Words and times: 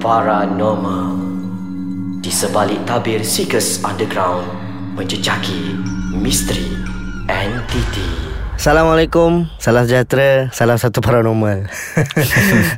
paranormal. 0.00 1.12
Di 2.24 2.32
sebalik 2.32 2.88
tabir 2.88 3.20
Seekers 3.20 3.84
Underground 3.84 4.48
Menjejaki 4.96 5.76
misteri 6.16 6.72
entiti. 7.28 8.32
Assalamualaikum, 8.56 9.48
salam 9.60 9.84
sejahtera, 9.84 10.48
salam 10.56 10.80
satu 10.80 11.04
paranormal. 11.04 11.68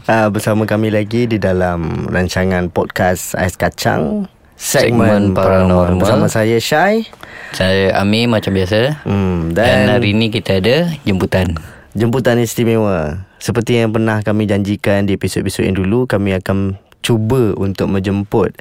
Uh, 0.06 0.28
Bersama 0.34 0.66
kami 0.66 0.90
lagi 0.90 1.30
di 1.30 1.38
dalam 1.38 2.10
rancangan 2.10 2.70
podcast 2.74 3.38
Ais 3.38 3.54
Kacang 3.54 4.26
Segmen, 4.58 5.30
Segmen 5.30 5.38
Paranormal. 5.38 6.02
Bersama 6.02 6.26
saya 6.26 6.58
Syai. 6.58 7.06
Saya 7.54 7.98
Amir 8.02 8.30
macam 8.30 8.50
biasa. 8.50 9.02
Hmm, 9.06 9.54
Dan, 9.54 9.90
Dan, 9.90 9.98
hari 9.98 10.10
ni 10.14 10.30
kita 10.30 10.58
ada 10.58 10.90
jemputan. 11.06 11.54
jemputan 11.94 12.38
istimewa. 12.38 13.26
Seperti 13.42 13.78
yang 13.82 13.90
pernah 13.90 14.22
kami 14.22 14.46
janjikan 14.46 15.02
di 15.02 15.18
episod-episod 15.18 15.66
yang 15.66 15.74
dulu 15.74 16.06
Kami 16.06 16.30
akan 16.38 16.78
cuba 17.02 17.52
untuk 17.58 17.90
menjemput 17.90 18.54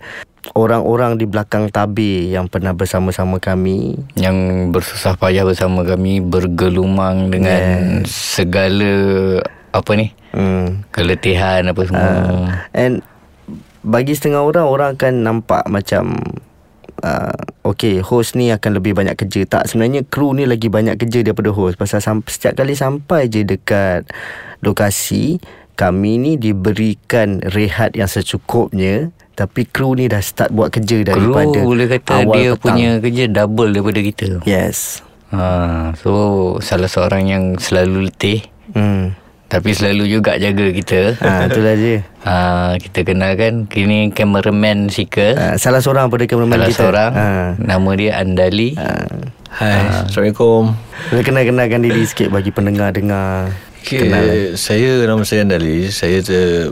Orang-orang 0.57 1.21
di 1.21 1.29
belakang 1.29 1.69
tabir 1.69 2.33
yang 2.33 2.49
pernah 2.49 2.73
bersama-sama 2.73 3.37
kami. 3.37 3.93
Yang 4.17 4.37
bersusah 4.73 5.13
payah 5.13 5.45
bersama 5.45 5.85
kami 5.85 6.17
Bergelumang 6.17 7.29
dengan 7.29 8.01
segala 8.09 9.37
Apa 9.69 9.91
ni? 9.93 10.09
Hmm. 10.33 10.81
Keletihan 10.89 11.69
apa 11.69 11.81
semua. 11.85 12.09
Uh, 12.09 12.45
and 12.73 13.05
bagi 13.85 14.17
setengah 14.17 14.41
orang 14.41 14.65
orang 14.65 14.89
akan 14.97 15.13
nampak 15.21 15.63
macam 15.69 16.17
uh, 17.05 17.37
okay 17.61 18.01
host 18.01 18.33
ni 18.33 18.49
akan 18.49 18.81
lebih 18.81 18.97
banyak 18.97 19.13
kerja. 19.13 19.45
Tak 19.45 19.69
sebenarnya 19.69 20.01
kru 20.09 20.33
ni 20.33 20.49
lagi 20.49 20.73
banyak 20.73 20.97
kerja 20.97 21.21
daripada 21.21 21.53
host. 21.53 21.77
Pasal 21.77 22.01
sam- 22.01 22.25
setiap 22.25 22.57
kali 22.57 22.73
sampai 22.73 23.29
je 23.29 23.45
dekat 23.45 24.09
lokasi 24.65 25.37
kami 25.73 26.17
ni 26.17 26.31
diberikan 26.35 27.41
rehat 27.47 27.93
yang 27.93 28.07
secukupnya 28.07 29.09
tapi 29.31 29.65
kru 29.65 29.95
ni 29.95 30.05
dah 30.05 30.21
start 30.21 30.51
buat 30.51 30.69
kerja 30.69 31.01
Kru 31.01 31.07
daripada 31.07 31.59
boleh 31.63 31.87
kata 31.87 32.11
awal 32.21 32.35
dia 32.35 32.49
petang. 32.51 32.59
punya 32.61 32.89
kerja 32.99 33.23
double 33.25 33.69
daripada 33.71 33.99
kita? 33.99 34.27
Yes. 34.43 35.01
Ha, 35.31 35.95
So 35.95 36.11
salah 36.59 36.91
seorang 36.91 37.23
yang 37.25 37.43
selalu 37.55 38.11
letih 38.11 38.43
hmm. 38.75 39.17
Tapi 39.47 39.75
selalu 39.75 40.07
juga 40.07 40.39
jaga 40.39 40.71
kita. 40.71 41.19
Ha, 41.19 41.47
itulah 41.47 41.75
je 41.75 41.99
ha, 42.27 42.35
Kita 42.75 43.03
kenalkan 43.03 43.67
Kini 43.67 44.07
cameraman 44.11 44.87
Sika. 44.87 45.35
Uh, 45.35 45.55
salah 45.55 45.83
seorang 45.83 46.07
pada 46.07 46.23
kameraman 46.23 46.55
Salah 46.55 46.69
kita. 46.69 46.79
seorang. 46.79 47.11
Ha. 47.11 47.25
Nama 47.59 47.89
dia 47.95 48.11
Andali. 48.15 48.79
Hai, 49.51 50.07
Assalamualaikum. 50.07 50.71
Boleh 51.11 51.23
kenal-kenalkan 51.23 51.83
diri 51.83 52.03
sikit 52.03 52.31
bagi 52.31 52.51
pendengar-dengar 52.51 53.51
Okay, 53.81 54.07
saya 54.55 55.03
nama 55.03 55.25
saya 55.25 55.41
Andali. 55.41 55.89
Saya 55.89 56.21
ter 56.21 56.69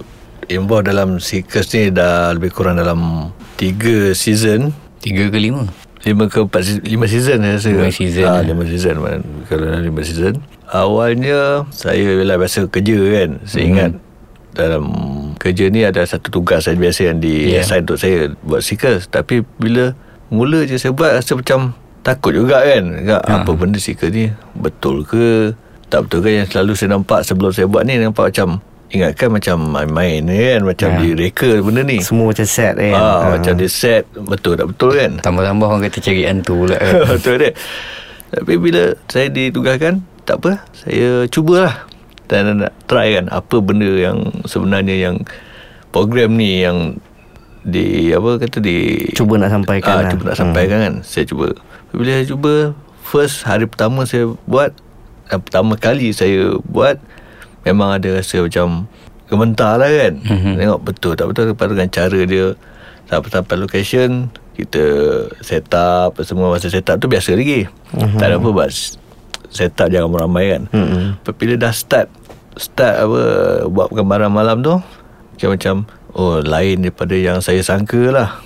involved 0.47 0.85
dalam 0.85 1.17
Seekers 1.17 1.73
ni 1.73 1.89
dah 1.89 2.29
lebih 2.31 2.53
kurang 2.53 2.77
dalam 2.77 3.33
3 3.57 4.13
season. 4.13 4.71
Tiga 4.99 5.25
ke 5.27 5.39
lima 5.39 5.65
5 5.99 6.15
ke 6.27 6.39
4 6.45 6.63
season, 6.63 6.81
5 6.85 7.07
season 7.07 7.37
saya 7.39 7.53
rasa. 7.57 7.69
Lima 7.71 7.89
season, 7.89 8.23
Ah, 8.23 8.39
eh. 8.39 8.45
5 8.47 8.63
season 8.63 8.95
man. 8.99 9.19
Kalau 9.45 9.63
dalam 9.65 9.81
5 9.83 9.99
season. 10.01 10.33
Awalnya 10.69 11.65
saya 11.73 12.13
bila 12.15 12.37
biasa 12.37 12.69
kerja 12.69 12.97
kan. 13.09 13.29
Saya 13.43 13.59
Hmm. 13.59 13.69
ingat 13.69 13.91
dalam 14.51 14.83
kerja 15.35 15.65
ni 15.67 15.81
ada 15.81 16.05
satu 16.05 16.29
tugas 16.29 16.69
saya 16.69 16.77
biasa 16.77 17.09
yang 17.09 17.17
di 17.17 17.51
Yeah. 17.51 17.65
assign 17.65 17.83
untuk 17.83 17.97
saya 17.97 18.31
buat 18.41 18.61
Seekers. 18.61 19.09
Tapi 19.09 19.41
bila 19.57 19.97
mula 20.29 20.61
je 20.63 20.77
saya 20.77 20.93
buat 20.93 21.09
rasa 21.11 21.33
macam 21.33 21.73
takut 21.99 22.31
juga 22.31 22.61
kan. 22.61 22.83
Ha. 23.01 23.43
apa 23.43 23.51
benda 23.51 23.75
Seekers 23.75 24.13
ni 24.13 24.29
betul 24.53 25.03
ke? 25.03 25.57
Tak 25.89 26.05
betul 26.05 26.19
ke 26.21 26.29
yang 26.31 26.45
selalu 26.45 26.71
saya 26.73 26.89
nampak 26.91 27.19
sebelum 27.21 27.49
saya 27.49 27.65
buat 27.65 27.83
ni 27.83 27.97
nampak 27.97 28.29
macam 28.29 28.61
ingatkan 28.89 29.29
macam 29.29 29.57
main-main 29.61 30.21
kan 30.23 30.61
macam 30.63 30.89
Ya. 30.91 30.97
direka 31.03 31.49
benda 31.59 31.81
ni. 31.83 31.97
semua 31.99 32.29
macam 32.29 32.41
set 32.43 32.73
kan 32.73 32.89
Ah, 32.91 33.17
Ha. 33.19 33.27
macam 33.35 33.53
dia 33.53 33.65
set 33.65 34.03
betul 34.15 34.53
tak 34.55 34.65
betul 34.67 34.91
kan? 34.91 35.11
Tambah-tambah 35.19 35.65
orang 35.67 35.81
kata 35.83 35.97
cari 35.99 36.23
hantu 36.23 36.53
pula 36.59 36.73
kan 36.73 36.93
Betul 37.11 37.35
dia 37.39 37.51
Tapi 38.29 38.53
bila 38.55 38.83
saya 39.05 39.27
ditugaskan 39.27 39.93
Tak 40.23 40.35
apa 40.37 40.51
Saya 40.75 41.25
cubalah 41.25 41.85
Dan 42.25 42.61
nak 42.61 42.73
try 42.85 43.13
kan 43.13 43.29
Apa 43.29 43.57
benda 43.57 43.89
yang 43.89 44.17
Sebenarnya 44.43 44.95
yang 44.95 45.15
Program 45.87 46.33
ni 46.33 46.61
yang 46.61 46.97
Di 47.61 48.09
Apa 48.09 48.37
kata 48.39 48.57
di 48.57 49.05
Cuba 49.11 49.37
nak 49.37 49.49
sampaikan 49.51 49.89
ah, 49.91 50.01
lah. 50.03 50.11
Cuba 50.11 50.23
nak 50.27 50.37
sampaikan 50.39 50.77
kan 50.79 50.93
Saya 51.01 51.25
cuba 51.25 51.53
Bila 51.89 52.09
saya 52.11 52.25
cuba 52.25 52.53
First 53.01 53.41
hari 53.43 53.65
pertama 53.65 54.01
saya 54.03 54.29
buat 54.45 54.73
dan 55.29 55.39
Pertama 55.39 55.77
kali 55.77 56.09
saya 56.11 56.57
buat 56.65 56.97
Memang 57.63 58.01
ada 58.01 58.17
rasa 58.17 58.41
macam 58.41 58.89
Gementar 59.29 59.77
lah 59.77 59.85
kan. 59.93 60.17
Mhm. 60.25 60.57
Tengok 60.57 60.79
betul 60.81 61.13
tak 61.13 61.29
betul 61.29 61.53
Lepas 61.53 61.69
dengan 61.69 61.89
cara 61.93 62.19
dia. 62.25 62.45
Sampai-sampai 63.05 63.55
location 63.61 64.09
Kita 64.57 64.83
set 65.39 65.69
up 65.69 66.17
apa 66.17 66.25
Semua 66.25 66.49
masa 66.49 66.65
set 66.67 66.89
up 66.89 66.97
tu 66.97 67.05
biasa 67.05 67.37
lagi. 67.37 67.69
Mhm. 67.93 68.17
Tak 68.17 68.25
ada 68.25 68.35
apa 68.41 68.49
buat. 68.49 68.73
Set 69.53 69.77
up 69.77 69.93
jangan 69.93 70.09
ramai 70.17 70.57
kan. 70.57 70.61
Mhm. 70.73 71.21
Tapi 71.21 71.37
Bila 71.45 71.53
dah 71.61 71.69
start 71.69 72.09
Start 72.57 73.05
apa 73.05 73.21
Buat 73.69 73.93
gambaran 73.93 74.33
malam 74.33 74.65
tu 74.65 74.81
Macam 75.37 75.49
macam 75.53 75.75
Oh 76.09 76.41
lain 76.41 76.81
daripada 76.81 77.13
yang 77.13 77.37
saya 77.37 77.61
sangka 77.61 78.09
lah. 78.09 78.41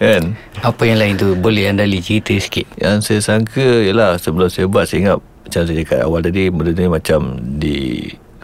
Kan? 0.00 0.32
Apa 0.64 0.88
yang 0.88 0.96
lain 0.96 1.20
tu? 1.20 1.36
Boleh 1.36 1.68
Andali 1.68 2.00
cerita 2.00 2.32
sikit. 2.40 2.64
Yang 2.80 3.04
saya 3.04 3.20
sangka 3.20 3.84
Ialah 3.84 4.16
sebelum 4.16 4.48
saya 4.48 4.64
buat 4.64 4.88
Saya 4.88 5.04
ingat 5.04 5.20
Macam 5.46 5.60
saya 5.62 5.76
cakap 5.78 5.98
awal 6.02 6.20
tadi 6.20 6.42
Benda 6.48 6.72
ni 6.72 6.86
macam 6.86 7.20
Di 7.56 7.76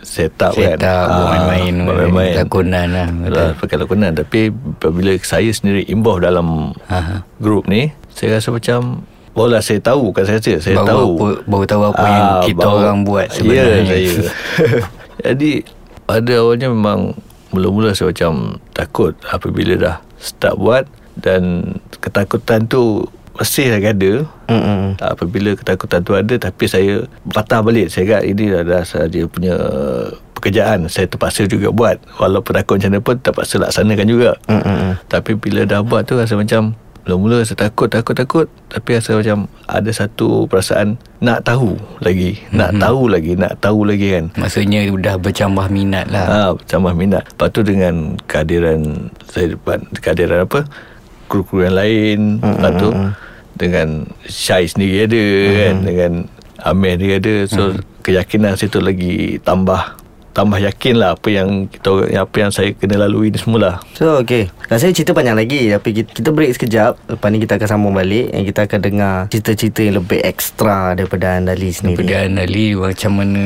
Set 0.00 0.34
up 0.38 0.50
Set 0.52 0.76
kan? 0.76 0.82
up, 0.82 1.06
buat 1.08 1.26
Ah, 1.32 1.46
main-main, 1.46 2.34
lakonan 2.36 2.86
lah, 2.90 3.06
betul. 3.08 3.26
Yalah, 3.28 3.50
Pakai 3.54 3.76
lakonan. 3.76 4.12
Tapi 4.12 4.40
Bila 4.80 5.10
saya 5.20 5.46
sendiri 5.48 5.86
Involve 5.86 6.22
dalam 6.22 6.70
Aha. 6.86 7.22
Grup 7.36 7.66
ni 7.66 7.86
Saya 8.08 8.36
rasa 8.36 8.50
macam 8.50 9.02
Bola 9.30 9.58
saya 9.58 9.78
tahu 9.78 10.10
Bukan 10.10 10.22
saya 10.22 10.38
rasa 10.38 10.58
Saya 10.58 10.76
baru 10.76 10.86
tahu. 10.88 11.06
apa, 11.08 11.26
Baru 11.44 11.64
tahu 11.64 11.82
apa 11.84 12.04
yang 12.04 12.26
Ah, 12.28 12.42
kita 12.42 12.58
baru- 12.60 12.78
orang 12.80 12.98
buat 13.02 13.26
Ya 13.26 13.34
sebenarnya. 13.34 13.82
saya. 13.84 14.10
Jadi 15.24 15.50
Pada 16.02 16.32
awalnya 16.36 16.68
memang 16.68 17.00
Mula-mula 17.50 17.90
saya 17.90 18.10
macam 18.10 18.32
Takut 18.70 19.14
Apabila 19.24 19.74
dah 19.76 19.96
Start 20.16 20.56
buat 20.56 20.84
Dan 21.14 21.72
Ketakutan 21.94 22.66
tu 22.66 23.06
Masih 23.32 23.72
lagi 23.72 23.88
ada 23.88 24.12
Mm-mm. 24.52 25.00
Apabila 25.00 25.56
ketakutan 25.56 26.04
tu 26.04 26.12
ada 26.12 26.34
Tapi 26.36 26.64
saya 26.68 27.08
Patah 27.24 27.64
balik. 27.64 27.88
Saya 27.88 28.04
ingat 28.04 28.22
ini 28.28 28.52
adalah 28.52 28.84
Saja 28.84 29.24
punya 29.24 29.56
Pekerjaan. 30.36 30.84
Saya 30.92 31.08
terpaksa 31.08 31.48
juga 31.48 31.72
buat. 31.72 31.96
Walaupun 32.20 32.52
takut 32.52 32.76
macam 32.76 32.90
mana 32.92 33.00
pun 33.00 33.16
Terpaksa 33.16 33.56
laksanakan 33.56 34.06
juga. 34.06 34.30
Mm-mm. 34.52 35.00
Tapi 35.08 35.32
bila 35.40 35.64
dah 35.64 35.80
buat 35.80 36.04
tu 36.04 36.20
Rasa 36.20 36.36
macam 36.36 36.76
Mula-mula 37.02 37.42
saya 37.42 37.66
takut 37.66 37.88
Takut 37.90 38.14
takut. 38.14 38.46
Tapi 38.68 38.88
rasa 39.00 39.16
macam 39.16 39.48
Ada 39.64 39.90
satu 39.90 40.44
perasaan 40.44 41.00
Nak 41.24 41.48
tahu 41.48 41.74
lagi. 42.04 42.36
Nak 42.52 42.78
tahu 42.78 43.08
lagi 43.10 43.32
Nak 43.34 43.58
tahu 43.64 43.88
lagi 43.88 44.12
kan. 44.12 44.24
Maksudnya 44.36 44.84
dah 45.00 45.16
bercambah 45.16 45.66
minat 45.72 46.06
lah. 46.12 46.26
Ha, 46.28 46.38
tambah 46.68 46.92
minat. 46.92 47.24
Lepas 47.32 47.48
tu 47.50 47.64
dengan 47.64 48.14
kehadiran 48.28 49.08
saya 49.24 49.56
depan 49.56 49.82
kehadiran 49.98 50.44
apa? 50.44 50.68
Kru-kru 51.32 51.64
yang 51.64 51.76
lain. 51.80 52.20
Lepas 52.44 52.72
tu 52.76 52.88
dengan 53.56 54.04
Syai 54.28 54.68
sendiri 54.68 55.08
ada 55.08 55.24
kan? 55.56 55.76
dengan 55.80 56.12
Amir 56.60 57.00
dia 57.00 57.16
ada. 57.16 57.48
So 57.48 57.72
keyakinan 58.04 58.60
saya 58.60 58.68
tu 58.68 58.84
lagi 58.84 59.40
tambah 59.40 60.02
tambah 60.32 60.56
yakin 60.56 60.96
lah 60.96 61.12
apa 61.12 61.28
yang 61.28 61.68
kita 61.68 62.08
apa 62.16 62.36
yang 62.40 62.50
saya 62.50 62.72
kena 62.72 63.04
lalui 63.04 63.28
ni 63.28 63.36
semualah. 63.36 63.84
So 63.96 64.16
okay. 64.16 64.48
Rasanya 64.72 64.96
cerita 64.96 65.12
panjang 65.12 65.36
lagi 65.36 65.68
Tapi 65.68 65.88
kita, 65.92 66.10
kita 66.16 66.30
break 66.32 66.52
sekejap. 66.56 66.92
Lepas 67.12 67.28
ni 67.28 67.38
kita 67.44 67.60
akan 67.60 67.68
sambung 67.68 67.92
balik 67.92 68.32
And 68.32 68.48
kita 68.48 68.64
akan 68.64 68.80
dengar 68.80 69.14
Cerita-cerita 69.28 69.84
yang 69.84 70.00
lebih 70.00 70.24
ekstra 70.24 70.96
Daripada 70.96 71.36
Andali 71.36 71.68
sendiri. 71.68 72.00
Daripada 72.00 72.24
Andali 72.24 72.66
Macam 72.72 73.10
mana 73.20 73.44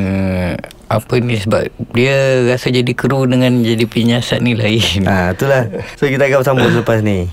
Apa 0.87 1.19
ni? 1.19 1.35
Sebab 1.43 1.67
Dia 1.91 2.47
rasa 2.47 2.71
jadi 2.71 2.93
kru 2.95 3.27
Dengan 3.27 3.59
jadi 3.67 3.83
penyiasat 3.91 4.39
ni 4.39 4.55
lain. 4.55 5.03
Ha, 5.03 5.35
itulah. 5.35 5.67
So 5.99 6.07
kita 6.07 6.31
akan 6.31 6.47
bersambung 6.47 6.71
selepas 6.71 7.03
ni 7.03 7.27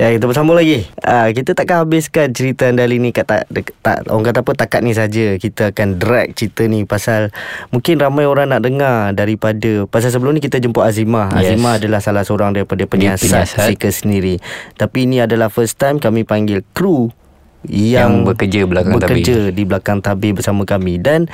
Ya 0.00 0.08
kita 0.08 0.24
bersambung 0.24 0.56
lagi. 0.56 0.88
Ha, 1.04 1.28
Kita 1.36 1.52
takkan 1.52 1.84
habiskan 1.84 2.32
cerita 2.32 2.64
Andali 2.64 2.96
ni 2.96 3.12
kat 3.12 3.28
tak, 3.28 3.44
dek, 3.52 3.76
tak 3.84 4.08
Orang 4.08 4.24
kata 4.24 4.40
apa 4.40 4.52
takat 4.56 4.80
ni 4.80 4.96
saja. 4.96 5.36
Kita 5.36 5.68
akan 5.68 6.00
drag 6.00 6.32
cerita 6.32 6.64
ni 6.64 6.88
Pasal 6.88 7.28
Mungkin 7.76 8.00
ramai 8.00 8.24
orang 8.24 8.56
nak 8.56 8.64
dengar 8.64 9.12
Daripada 9.12 9.84
Pasal 9.84 10.08
sebelum 10.08 10.32
ni 10.32 10.40
kita 10.40 10.56
jemput 10.64 10.88
Azimah 10.88 11.28
Yes. 11.36 11.52
Azimah 11.54 11.76
adalah 11.76 12.00
salah 12.00 12.24
seorang 12.24 12.56
Daripada 12.56 12.88
penyiasat, 12.88 13.20
penyiasat. 13.20 13.66
Seeker 13.68 13.92
sendiri. 13.92 14.34
Tapi 14.80 15.04
ini 15.04 15.20
adalah 15.20 15.52
first 15.52 15.76
time 15.76 16.00
Kami 16.00 16.24
panggil 16.24 16.64
kru 16.72 17.12
Yang, 17.68 17.92
Yang 17.92 18.12
bekerja 18.32 18.60
belakang 18.64 18.92
bekerja 18.96 19.36
di 19.52 19.62
belakang 19.68 19.98
tabir 20.00 20.32
bersama 20.32 20.64
kami. 20.64 20.96
Dan 21.04 21.28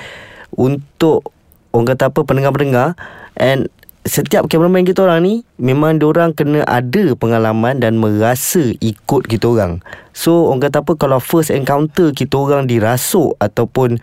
Untuk 0.50 1.30
Orang 1.70 1.86
kata 1.94 2.10
apa 2.10 2.26
Pendengar-pendengar 2.26 2.98
And 3.38 3.70
setiap 4.08 4.48
cameraman 4.48 4.88
kita 4.88 5.04
orang 5.04 5.20
ni 5.22 5.34
memang 5.60 6.00
orang 6.00 6.32
kena 6.32 6.64
ada 6.64 7.12
pengalaman 7.14 7.78
dan 7.78 8.00
merasa 8.00 8.72
ikut 8.80 9.28
kita 9.28 9.46
orang. 9.52 9.84
So 10.16 10.48
orang 10.48 10.66
kata 10.66 10.82
apa 10.82 10.92
kalau 10.96 11.20
first 11.20 11.52
encounter 11.52 12.10
kita 12.10 12.34
orang 12.34 12.64
dirasuk 12.66 13.36
ataupun 13.38 14.00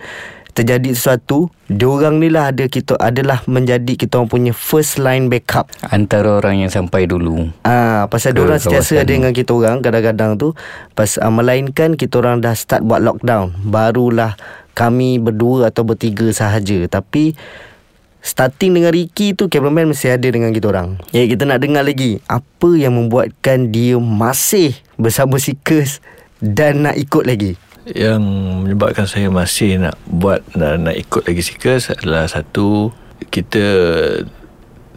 terjadi 0.55 0.95
sesuatu, 0.95 1.51
diorang 1.67 2.23
ni 2.23 2.31
lah 2.31 2.55
ada 2.55 2.71
kita 2.71 2.95
adalah 2.95 3.43
menjadi 3.43 3.99
kita 3.99 4.23
orang 4.23 4.31
punya 4.31 4.53
first 4.55 4.95
line 4.95 5.27
backup. 5.27 5.67
Antara 5.91 6.39
orang 6.39 6.63
yang 6.63 6.71
sampai 6.71 7.03
dulu. 7.11 7.51
Ah, 7.67 8.07
pasal 8.07 8.31
Ke 8.31 8.39
diorang 8.39 8.63
sentiasa 8.63 9.03
ada 9.03 9.11
dengan 9.11 9.35
kita 9.35 9.51
orang 9.51 9.83
kadang-kadang 9.83 10.39
tu 10.39 10.55
pas 10.95 11.11
uh, 11.19 11.33
melainkan 11.33 11.99
kita 11.99 12.23
orang 12.23 12.39
dah 12.39 12.55
start 12.55 12.87
buat 12.87 13.03
lockdown, 13.03 13.51
barulah 13.67 14.39
kami 14.71 15.19
berdua 15.19 15.75
atau 15.75 15.83
bertiga 15.83 16.31
sahaja. 16.31 16.87
Tapi 16.87 17.35
starting 18.25 18.73
dengan 18.73 18.89
Ricky 18.89 19.37
tu 19.37 19.45
cameraman 19.45 19.93
mesti 19.93 20.09
ada 20.09 20.25
dengan 20.25 20.49
kita 20.49 20.73
orang. 20.73 20.97
Ya 21.13 21.29
kita 21.29 21.45
nak 21.45 21.61
dengar 21.61 21.85
lagi 21.85 22.17
apa 22.25 22.73
yang 22.73 22.97
membuatkan 22.97 23.69
dia 23.69 24.01
masih 24.01 24.73
bersama 24.97 25.37
Seekers 25.37 26.01
dan 26.41 26.89
nak 26.89 26.97
ikut 26.97 27.21
lagi. 27.29 27.53
Yang 27.85 28.25
menyebabkan 28.65 29.05
saya 29.05 29.29
masih 29.29 29.77
nak 29.77 29.93
buat 30.09 30.41
nak, 30.57 30.89
nak 30.89 30.95
ikut 30.97 31.21
lagi 31.29 31.45
Seekers 31.45 31.93
adalah 31.93 32.25
satu 32.25 32.89
kita 33.29 33.61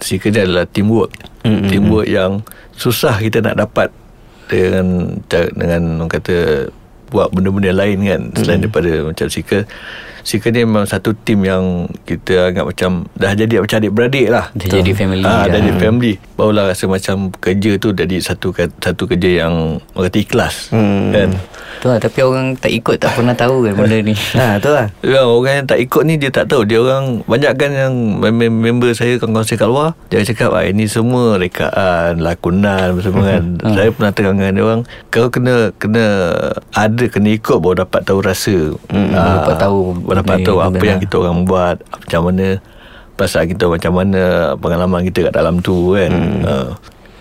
Seekers 0.00 0.32
ni 0.32 0.40
adalah 0.48 0.64
teamwork. 0.64 1.12
Mm-hmm. 1.44 1.68
Teamwork 1.68 2.08
yang 2.08 2.40
susah 2.80 3.20
kita 3.20 3.44
nak 3.44 3.60
dapat 3.60 3.92
dengan 4.48 5.20
dengan 5.28 6.00
orang 6.00 6.08
kata 6.08 6.36
buat 7.08 7.32
benda-benda 7.32 7.72
lain 7.72 7.98
kan 8.04 8.20
selain 8.36 8.60
mm-hmm. 8.60 8.62
daripada 8.68 8.90
macam 9.08 9.26
Seekers. 9.28 9.66
Seekers 10.28 10.52
ni 10.52 10.60
memang 10.68 10.84
satu 10.84 11.16
tim 11.16 11.40
yang 11.40 11.88
kita 12.04 12.52
anggap 12.52 12.68
macam 12.68 13.08
dah 13.16 13.32
jadi 13.32 13.64
macam 13.64 13.76
adik-beradik 13.80 14.26
lah. 14.28 14.52
Dah 14.52 14.68
jadi 14.68 14.90
family 14.92 15.24
Ah, 15.24 15.48
dah. 15.48 15.56
dah 15.56 15.60
jadi 15.64 15.80
family. 15.80 16.12
Barulah 16.36 16.68
rasa 16.68 16.84
macam 16.84 17.32
kerja 17.32 17.80
tu 17.80 17.96
jadi 17.96 18.16
satu 18.20 18.52
satu 18.52 19.02
kerja 19.08 19.46
yang 19.48 19.80
orang 19.96 20.04
kata 20.12 20.18
ikhlas. 20.20 20.54
Hmm. 20.68 21.16
Kan? 21.16 21.30
Tu 21.78 21.86
lah, 21.86 21.96
tapi 21.96 22.18
orang 22.20 22.52
tak 22.52 22.68
ikut 22.68 22.98
tak 22.98 23.14
pernah 23.14 23.32
tahu 23.32 23.62
kan 23.62 23.72
benda 23.72 23.98
ni. 23.98 24.14
Ha 24.34 24.58
tu 24.58 24.68
lah. 24.68 24.90
Ya, 25.00 25.22
orang 25.22 25.54
yang 25.56 25.66
tak 25.66 25.78
ikut 25.78 26.02
ni 26.02 26.14
dia 26.14 26.26
tak 26.28 26.46
tahu. 26.46 26.62
Dia 26.62 26.78
orang 26.78 27.22
banyak 27.22 27.52
kan 27.54 27.70
yang 27.70 27.92
mem- 28.18 28.58
member 28.58 28.90
saya 28.90 29.14
kawan-kawan 29.14 29.44
saya 29.44 29.58
kat 29.58 29.68
luar, 29.68 29.88
dia 30.08 30.22
cakap 30.22 30.50
ah 30.52 30.62
ini 30.62 30.84
semua 30.84 31.38
rekaan, 31.38 32.18
lakonan 32.18 32.98
semua 32.98 33.30
kan. 33.30 33.42
saya 33.76 33.88
pernah 33.88 34.10
terangkan 34.10 34.50
dia 34.50 34.64
orang 34.64 34.82
kau 35.08 35.26
kena 35.28 35.70
kena 35.76 36.04
ada 36.72 37.04
kena 37.06 37.28
ikut 37.32 37.56
baru 37.56 37.82
dapat 37.82 38.00
tahu 38.02 38.18
rasa. 38.20 38.74
Hmm, 38.88 39.10
Ah, 39.10 39.40
dapat 39.40 39.54
tahu 39.56 39.78
dapat 40.04 40.36
ni 40.36 40.44
tahu 40.44 40.58
apa 40.58 40.82
yang 40.82 40.98
kita 40.98 41.14
orang 41.16 41.42
buat, 41.42 41.76
macam 41.80 42.20
mana 42.26 42.46
perasaan 43.14 43.46
kita 43.46 43.66
macam 43.66 43.92
mana, 43.94 44.22
pengalaman 44.54 45.02
kita 45.04 45.26
kat 45.26 45.34
dalam 45.34 45.58
tu 45.58 45.94
kan. 45.94 46.10
Ah, 46.42 46.68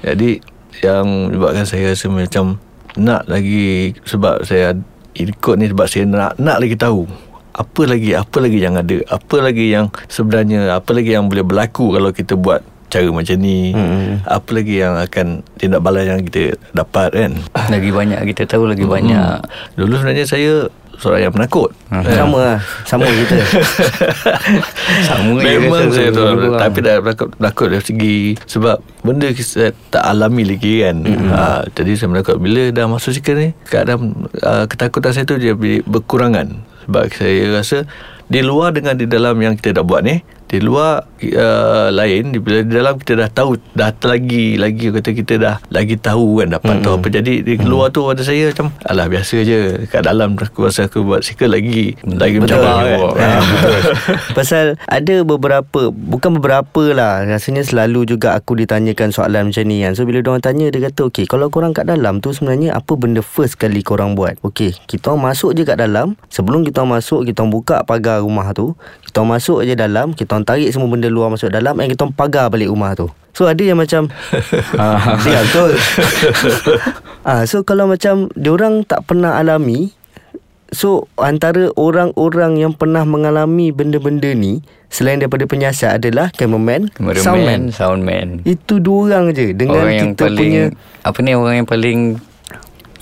jadi 0.04 0.42
yang 0.78 1.06
menyebabkan 1.30 1.66
saya 1.66 1.90
rasa 1.90 2.06
macam 2.08 2.58
nak 2.98 3.30
lagi 3.30 3.94
sebab 4.04 4.44
saya 4.44 4.74
ikut 5.18 5.56
ni 5.58 5.70
sebab 5.70 5.86
saya 5.90 6.04
nak 6.06 6.38
nak 6.38 6.58
lagi 6.62 6.78
tahu 6.78 7.06
apa 7.58 7.82
lagi 7.90 8.14
apa 8.14 8.38
lagi 8.38 8.60
yang 8.62 8.78
ada 8.78 8.98
apa 9.10 9.36
lagi 9.42 9.74
yang 9.74 9.90
sebenarnya 10.06 10.78
apa 10.78 10.94
lagi 10.94 11.18
yang 11.18 11.26
boleh 11.26 11.42
berlaku 11.42 11.90
kalau 11.90 12.14
kita 12.14 12.38
buat 12.38 12.62
cara 12.88 13.08
macam 13.12 13.36
ni 13.40 13.76
hmm. 13.76 14.24
apa 14.24 14.50
lagi 14.56 14.76
yang 14.80 14.96
akan 14.96 15.28
tindak 15.60 15.84
balas 15.84 16.08
yang 16.08 16.24
kita 16.24 16.56
dapat 16.72 17.10
kan 17.12 17.32
lagi 17.68 17.90
banyak 17.92 18.20
kita 18.32 18.48
tahu 18.48 18.68
lagi 18.72 18.88
banyak. 18.88 19.44
dulu 19.76 20.00
sebenarnya 20.00 20.26
saya 20.26 20.72
seorang 20.98 21.30
yang 21.30 21.34
penakut 21.34 21.72
Hmm. 21.88 22.04
Kan? 22.04 22.20
Sama 22.20 22.38
lah 22.44 22.60
Sama 22.84 23.08
kita 23.08 23.40
Sama 25.08 25.40
Memang 25.40 25.88
saya 25.88 26.12
tu 26.12 26.20
dulu-dulu 26.20 26.60
Tapi 26.60 26.78
dah 26.84 26.96
berlakon, 27.00 27.28
berlakon 27.40 27.68
dari 27.72 27.86
segi 27.88 28.18
Sebab 28.44 28.78
Benda 29.08 29.32
kita 29.32 29.72
tak 29.88 30.04
alami 30.04 30.44
lagi 30.44 30.84
kan 30.84 31.00
mm-hmm. 31.00 31.32
ha, 31.32 31.64
Jadi 31.72 31.96
saya 31.96 32.12
berlakon 32.12 32.44
Bila 32.44 32.76
dah 32.76 32.92
masuk 32.92 33.16
sikit 33.16 33.40
ni 33.40 33.56
Keadaan 33.72 34.28
uh, 34.44 34.68
Ketakutan 34.68 35.16
saya 35.16 35.24
tu 35.24 35.40
Dia 35.40 35.56
ber- 35.56 35.88
berkurangan 35.88 36.60
Sebab 36.84 37.04
saya 37.16 37.56
rasa 37.56 37.88
Di 38.28 38.44
luar 38.44 38.76
dengan 38.76 39.00
di 39.00 39.08
dalam 39.08 39.40
Yang 39.40 39.64
kita 39.64 39.80
dah 39.80 39.88
buat 39.88 40.04
ni 40.04 40.20
Di 40.48 40.64
luar 40.64 41.04
uh, 41.04 41.92
Lain 41.92 42.32
di, 42.32 42.40
Bila 42.40 42.64
di 42.64 42.72
dalam 42.72 42.96
kita 42.96 43.20
dah 43.20 43.30
tahu 43.30 43.60
Dah 43.76 43.92
lagi 44.08 44.56
Lagi 44.56 44.96
kata 44.96 45.12
kita 45.12 45.34
dah 45.36 45.56
Lagi 45.68 46.00
tahu 46.00 46.40
kan 46.40 46.56
Dapat 46.56 46.68
mm-hmm. 46.72 46.86
tahu 46.88 46.94
apa. 46.96 47.08
Jadi 47.12 47.34
di 47.44 47.54
luar 47.68 47.92
tu 47.92 48.08
Pada 48.08 48.24
saya 48.24 48.48
macam 48.56 48.72
Alah 48.88 49.12
biasa 49.12 49.36
je. 49.44 49.84
Kat 49.92 50.08
dalam 50.08 50.40
Aku 50.40 50.64
rasa 50.64 50.88
aku 50.88 51.04
buat 51.04 51.28
sikit 51.28 51.52
lagi 51.52 52.00
Lagi 52.08 52.40
Betul. 52.40 52.64
mencabar 52.64 53.12
kan? 53.12 53.28
Ah, 53.28 53.44
Pasal 54.40 54.80
ada 54.88 55.16
beberapa 55.28 55.92
Bukan 55.92 56.40
beberapa 56.40 56.82
lah 56.96 57.28
Rasanya 57.28 57.68
selalu 57.68 58.08
juga 58.08 58.40
Aku 58.40 58.56
ditanyakan 58.56 59.12
soalan 59.12 59.52
macam 59.52 59.64
ni 59.68 59.84
kan. 59.84 60.00
So 60.00 60.08
bila 60.08 60.24
orang 60.24 60.40
tanya 60.40 60.72
Dia 60.72 60.88
kata 60.88 61.12
Okay 61.12 61.28
kalau 61.28 61.52
korang 61.52 61.76
kat 61.76 61.92
dalam 61.92 62.24
tu 62.24 62.32
Sebenarnya 62.32 62.80
apa 62.80 62.96
benda 62.96 63.20
first 63.20 63.60
kali 63.60 63.84
korang 63.84 64.16
buat? 64.16 64.40
Okay 64.48 64.72
Kita 64.88 65.12
masuk 65.20 65.60
je 65.60 65.68
kat 65.68 65.76
dalam. 65.76 66.16
Sebelum 66.32 66.64
kita 66.64 66.88
masuk 66.88 67.28
Kita 67.28 67.44
buka 67.44 67.84
pagar 67.84 68.24
rumah 68.24 68.56
tu 68.56 68.80
Kita 69.18 69.26
masuk 69.26 69.66
je 69.66 69.74
dalam 69.74 70.14
Kita 70.14 70.38
orang 70.38 70.46
tarik 70.46 70.70
semua 70.70 70.94
benda 70.94 71.10
luar 71.10 71.34
masuk 71.34 71.50
dalam 71.50 71.74
And 71.82 71.90
kita 71.90 72.06
orang 72.06 72.14
pagar 72.14 72.54
balik 72.54 72.70
rumah 72.70 72.94
tu. 72.94 73.10
So 73.34 73.50
ada 73.50 73.58
yang 73.66 73.82
macam 73.82 74.14
ah, 74.78 75.18
Ya 75.26 75.42
betul 75.42 75.74
ah, 77.34 77.42
So 77.50 77.66
kalau 77.66 77.90
macam 77.90 78.30
Diorang 78.38 78.86
tak 78.86 79.10
pernah 79.10 79.42
alami 79.42 79.90
So 80.70 81.10
antara 81.18 81.74
orang-orang 81.74 82.62
yang 82.62 82.78
pernah 82.78 83.10
mengalami 83.10 83.74
benda-benda 83.74 84.38
ni 84.38 84.62
Selain 84.94 85.18
daripada 85.18 85.50
penyiasat 85.50 85.98
adalah 85.98 86.30
cameraman, 86.30 86.94
Cameraman, 86.94 87.26
soundman. 87.26 87.62
soundman. 87.74 88.28
Itu 88.46 88.78
dua 88.78 89.18
orang 89.18 89.34
je 89.34 89.58
Dengan 89.58 89.82
orang 89.82 89.96
yang 89.98 90.10
kita 90.14 90.30
paling 90.30 90.38
punya 90.38 90.66
apa 91.02 91.18
ni 91.26 91.32
orang 91.34 91.56
yang 91.58 91.68
paling 91.68 92.00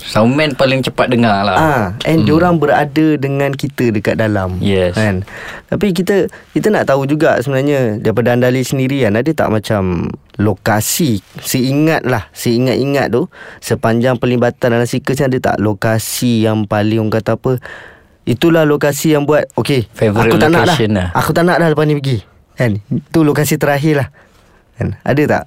soundman 0.00 0.54
paling 0.54 0.84
cepat 0.84 1.10
dengar 1.10 1.42
lah. 1.46 1.56
Ah, 1.56 1.84
and 2.04 2.22
hmm. 2.22 2.26
diorang 2.28 2.56
berada 2.60 3.16
dengan 3.16 3.52
kita 3.52 3.90
dekat 3.90 4.20
dalam. 4.20 4.60
Yes. 4.60 4.94
Kan? 4.96 5.24
Tapi 5.66 5.92
kita 5.96 6.30
kita 6.54 6.68
nak 6.70 6.86
tahu 6.88 7.08
juga 7.08 7.40
sebenarnya 7.42 7.98
daripada 7.98 8.36
Andali 8.36 8.62
sendiri 8.62 9.02
kan 9.02 9.18
ada 9.18 9.30
tak 9.32 9.48
macam 9.50 10.12
lokasi 10.36 11.24
seingat 11.40 12.04
lah 12.04 12.28
seingat-ingat 12.36 13.08
tu 13.08 13.28
sepanjang 13.64 14.20
pelibatan 14.20 14.76
dalam 14.76 14.84
Seekers 14.84 15.24
ada 15.24 15.36
tak 15.40 15.56
lokasi 15.58 16.44
yang 16.44 16.68
paling 16.68 17.00
orang 17.00 17.12
kata 17.16 17.40
apa 17.40 17.56
itulah 18.28 18.68
lokasi 18.68 19.16
yang 19.16 19.24
buat 19.24 19.48
okey 19.56 19.88
Favourite 19.96 20.28
aku 20.28 20.36
tak 20.36 20.50
nak 20.52 20.68
location 20.68 20.90
lah. 20.92 21.08
aku 21.16 21.30
tak 21.32 21.44
nak 21.48 21.56
dah 21.56 21.68
lepas 21.72 21.84
ni 21.88 21.96
pergi 21.96 22.18
kan 22.52 22.70
tu 23.08 23.24
lokasi 23.24 23.56
terakhir 23.56 23.94
lah 24.04 24.08
kan 24.76 25.00
ada 25.00 25.22
tak 25.24 25.44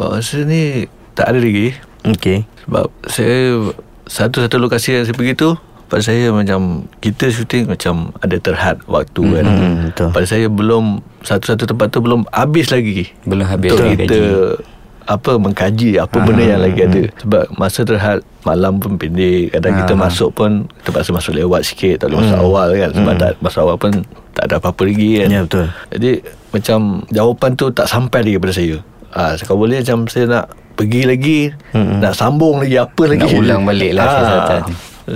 Pak 0.00 0.08
rasa 0.16 0.38
ni 0.48 0.88
tak 1.12 1.36
ada 1.36 1.38
lagi 1.42 1.76
okey 2.08 2.38
Sebab 2.64 2.86
saya 3.12 3.68
Satu-satu 4.10 4.58
lokasi 4.58 4.98
yang 4.98 5.06
saya 5.06 5.14
pergi 5.14 5.38
tu 5.38 5.54
Pada 5.86 6.02
saya 6.02 6.34
macam 6.34 6.90
Kita 6.98 7.30
syuting 7.30 7.70
macam 7.70 8.10
Ada 8.18 8.42
terhad 8.42 8.76
waktu 8.90 9.22
kan. 9.22 9.44
Hmm, 9.46 9.74
betul. 9.94 10.08
Pada 10.10 10.26
saya 10.26 10.50
belum 10.50 10.98
Satu-satu 11.22 11.70
tempat 11.70 11.94
tu 11.94 12.02
belum 12.02 12.26
habis 12.34 12.74
lagi. 12.74 13.06
Belum 13.22 13.46
habis 13.46 13.70
Untuk 13.70 13.86
lagi 13.86 13.96
kita 14.02 14.18
gaji. 14.18 14.78
apa 15.10 15.42
mengkaji 15.42 15.98
apa 15.98 16.16
benda 16.22 16.44
yang 16.44 16.62
lagi 16.62 16.86
ada. 16.86 17.02
Sebab 17.18 17.44
masa 17.58 17.82
terhad 17.82 18.22
malam 18.46 18.78
pun 18.78 18.94
pendek. 18.94 19.50
Kadang 19.58 19.82
kita 19.82 19.92
masuk 19.98 20.30
pun 20.30 20.70
terpaksa 20.86 21.10
masuk 21.10 21.34
lewat 21.34 21.66
sikit 21.66 22.04
tak 22.04 22.14
boleh 22.14 22.30
masuk 22.30 22.38
awal 22.38 22.68
kan. 22.78 22.90
Sebab 22.94 23.14
tak 23.18 23.32
masuk 23.42 23.60
awal 23.66 23.76
pun 23.80 23.92
tak 24.38 24.44
ada 24.46 24.62
apa-apa 24.62 24.82
lagi 24.86 25.10
kan. 25.18 25.28
Ya, 25.28 25.40
betul. 25.42 25.66
jadi 25.90 26.12
macam 26.54 26.78
jawapan 27.10 27.50
tu 27.58 27.66
tak 27.74 27.86
sampai 27.90 28.20
lagi 28.22 28.38
pada 28.38 28.54
saya. 28.54 28.76
Ah 29.10 29.34
kalau 29.42 29.66
boleh 29.66 29.82
macam 29.82 30.06
saya 30.06 30.24
nak 30.30 30.44
pergi 30.74 31.02
lagi 31.04 31.38
mm-hmm. 31.50 31.98
nak 32.00 32.14
sambung 32.16 32.62
lagi 32.62 32.76
apa 32.80 33.02
lagi 33.04 33.26
Nak 33.26 33.36
ulang 33.36 33.62
balik 33.66 33.92
lah 33.96 34.04
siasatan. 34.06 34.62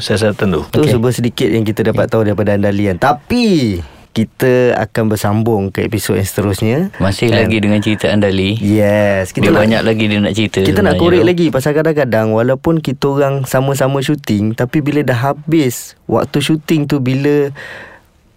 siasatan 0.01 0.47
tu 0.51 0.63
Tu 0.69 0.81
okay. 0.85 0.93
sebuah 0.97 1.13
sedikit 1.15 1.49
yang 1.49 1.65
kita 1.65 1.81
dapat 1.87 2.11
tahu 2.11 2.27
daripada 2.27 2.57
Andalian. 2.57 2.99
Tapi 2.99 3.79
kita 4.15 4.79
akan 4.79 5.11
bersambung 5.11 5.63
ke 5.75 5.83
episod 5.83 6.15
yang 6.15 6.23
seterusnya. 6.23 6.79
Masih 7.03 7.35
lagi 7.35 7.59
dengan 7.59 7.83
cerita 7.83 8.07
Andali. 8.15 8.55
Yes, 8.63 9.35
Dia 9.35 9.43
kita 9.43 9.51
nak, 9.51 9.61
banyak 9.67 9.83
lagi 9.83 10.05
dia 10.07 10.19
nak 10.23 10.35
cerita. 10.39 10.59
kita 10.63 10.81
nak 10.87 10.95
korek 11.03 11.27
tu. 11.27 11.29
lagi 11.35 11.47
pasal 11.51 11.75
kadang-kadang 11.75 12.31
walaupun 12.31 12.79
kita 12.79 13.11
orang 13.11 13.43
sama-sama 13.43 13.99
syuting 13.99 14.55
tapi 14.55 14.79
bila 14.87 15.03
dah 15.03 15.35
habis 15.35 15.99
waktu 16.07 16.39
syuting 16.39 16.87
tu 16.87 17.03
bila 17.03 17.51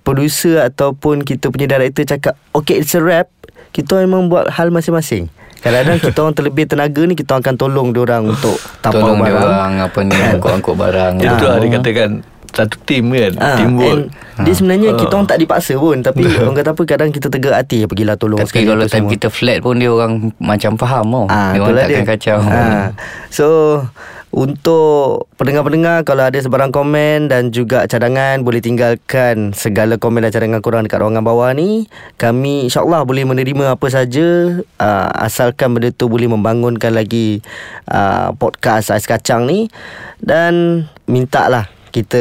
producer 0.02 0.66
ataupun 0.66 1.22
kita 1.22 1.54
punya 1.54 1.70
director 1.70 2.02
cakap 2.10 2.34
okay 2.58 2.82
it's 2.82 2.98
a 2.98 3.02
wrap 3.04 3.30
kita 3.70 4.02
memang 4.02 4.34
buat 4.34 4.50
hal 4.50 4.74
masing-masing 4.74 5.30
kadang-kadang 5.60 5.98
kita 6.00 6.18
orang 6.20 6.36
terlebih 6.36 6.66
tenaga 6.66 7.02
ni 7.04 7.14
kita 7.14 7.34
akan 7.36 7.56
tolong 7.56 7.88
dia 7.90 8.02
orang 8.02 8.24
untuk 8.28 8.56
tapau 8.80 9.02
Tolong 9.04 9.20
dia 9.20 9.34
barang 9.34 9.48
orang 9.48 9.74
apa 9.82 10.00
ni 10.02 10.16
angkut-angkut 10.16 10.76
barang. 10.76 11.14
itu 11.18 11.36
tu. 11.36 11.46
lah 11.46 11.58
dia 11.58 11.70
katakan 11.74 12.12
satu 12.48 12.78
tim 12.84 13.12
kan 13.12 13.34
Ah, 13.38 13.54
teamwork 13.56 14.08
and 14.08 14.46
Dia 14.48 14.54
sebenarnya 14.56 14.90
kita 14.96 15.14
orang 15.14 15.28
tak 15.28 15.38
dipaksa 15.38 15.74
pun 15.76 16.00
Tapi 16.00 16.26
orang 16.26 16.56
kata 16.56 16.70
apa 16.72 16.82
Kadang 16.88 17.10
kita 17.12 17.28
tegak 17.28 17.54
hati 17.54 17.86
Pergilah 17.86 18.16
tolong 18.16 18.40
Tapi 18.40 18.64
kalau 18.64 18.82
time 18.84 19.04
semua. 19.04 19.14
kita 19.14 19.28
flat 19.30 19.60
pun 19.60 19.76
dia 19.76 19.92
orang 19.92 20.32
macam 20.40 20.74
faham 20.74 21.06
tau. 21.06 21.26
Ah, 21.28 21.52
dia 21.52 21.60
orang 21.60 21.78
takkan 21.78 22.06
kacau. 22.08 22.38
Ah. 22.42 22.88
So 23.30 23.46
untuk 24.28 25.32
pendengar-pendengar 25.40 26.04
kalau 26.04 26.28
ada 26.28 26.36
sebarang 26.36 26.70
komen 26.76 27.32
dan 27.32 27.50
juga 27.50 27.88
cadangan 27.88 28.44
boleh 28.44 28.60
tinggalkan 28.60 29.56
segala 29.56 29.96
komen 29.96 30.22
dan 30.28 30.36
cadangan 30.36 30.60
korang 30.60 30.84
dekat 30.84 31.00
ruangan 31.00 31.24
bawah 31.24 31.50
ni. 31.56 31.88
Kami 32.20 32.68
insyaAllah 32.68 33.08
boleh 33.08 33.24
menerima 33.24 33.80
apa 33.80 33.88
saja. 33.88 34.60
Uh, 34.78 35.10
asalkan 35.16 35.72
benda 35.74 35.96
tu 35.96 36.12
boleh 36.12 36.28
membangunkan 36.28 36.92
lagi 36.92 37.40
uh, 37.88 38.36
podcast 38.36 38.92
Ais 38.92 39.08
Kacang 39.08 39.48
ni. 39.48 39.72
Dan 40.20 40.86
minta 41.08 41.48
lah 41.48 41.72
kita 41.96 42.20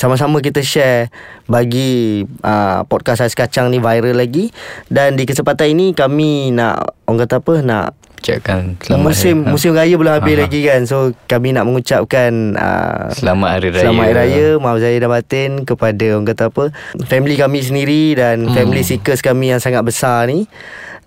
sama-sama 0.00 0.40
kita 0.40 0.64
share 0.64 1.12
bagi 1.44 2.24
uh, 2.40 2.80
podcast 2.88 3.28
Ais 3.28 3.36
Kacang 3.36 3.68
ni 3.68 3.76
viral 3.76 4.16
lagi. 4.16 4.48
Dan 4.88 5.20
di 5.20 5.28
kesempatan 5.28 5.76
ini 5.76 5.92
kami 5.92 6.56
nak 6.56 6.96
orang 7.04 7.28
kata 7.28 7.44
apa 7.44 7.54
nak 7.60 7.99
Ucapkan 8.20 8.76
selamat 8.84 9.00
musim 9.00 9.36
hari, 9.40 9.52
musim 9.56 9.70
raya 9.72 9.94
belum 9.96 10.12
habis 10.20 10.36
Ha, 10.36 10.36
ha. 10.36 10.44
lagi 10.44 10.60
kan 10.60 10.80
so 10.84 10.96
kami 11.24 11.56
nak 11.56 11.64
mengucapkan 11.64 12.52
uh, 12.52 13.08
Selamat 13.16 13.48
Hari 13.56 13.68
Raya 13.72 13.82
Selamat 13.88 14.04
Hari 14.04 14.16
Raya 14.20 14.46
Maaf 14.60 14.78
Zahir 14.78 15.00
dan 15.00 15.10
Batin 15.10 15.50
Kepada 15.64 16.04
orang 16.12 16.26
kata 16.28 16.44
apa 16.52 16.64
Family 17.08 17.34
kami 17.40 17.58
sendiri 17.64 18.12
Dan 18.12 18.44
hmm. 18.44 18.54
family 18.54 18.84
seekers 18.84 19.24
kami 19.24 19.56
Yang 19.56 19.64
sangat 19.64 19.82
besar 19.88 20.28
ni 20.28 20.44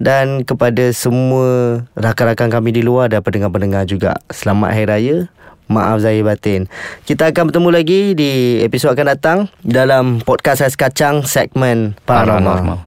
Dan 0.01 0.41
kepada 0.41 0.89
semua 0.89 1.81
Rakan-rakan 1.93 2.49
kami 2.49 2.73
di 2.73 2.81
luar 2.81 3.13
Dan 3.13 3.21
pendengar-pendengar 3.21 3.85
juga 3.85 4.17
Selamat 4.33 4.73
Hari 4.73 4.87
Raya 4.89 5.17
Maaf 5.69 6.01
Zahir 6.01 6.25
Batin 6.25 6.65
Kita 7.05 7.29
akan 7.29 7.53
bertemu 7.53 7.69
lagi 7.69 8.01
Di 8.17 8.61
episod 8.65 8.91
akan 8.91 9.07
datang 9.13 9.37
Dalam 9.61 10.19
podcast 10.25 10.65
Ais 10.65 10.75
Kacang 10.75 11.23
Segmen 11.23 11.93
Paranormal, 12.03 12.41
Paranormal. 12.41 12.77